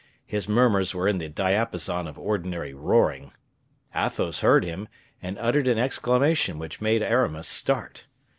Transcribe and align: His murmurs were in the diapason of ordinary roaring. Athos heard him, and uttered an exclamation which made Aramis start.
His 0.25 0.49
murmurs 0.49 0.95
were 0.95 1.07
in 1.07 1.19
the 1.19 1.29
diapason 1.29 2.07
of 2.07 2.17
ordinary 2.17 2.73
roaring. 2.73 3.33
Athos 3.95 4.39
heard 4.39 4.65
him, 4.65 4.87
and 5.21 5.37
uttered 5.37 5.67
an 5.67 5.77
exclamation 5.77 6.57
which 6.57 6.81
made 6.81 7.03
Aramis 7.03 7.47
start. 7.47 8.07